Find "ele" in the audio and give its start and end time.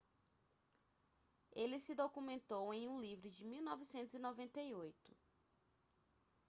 1.53-1.79